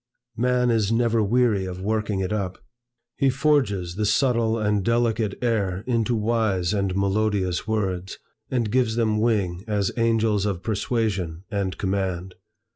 [0.35, 2.57] Man is never weary of working it up.
[3.17, 8.17] He forges the subtile and delicate air into wise and melodious words,
[8.49, 12.33] and gives them wing as angels of persuasion and command.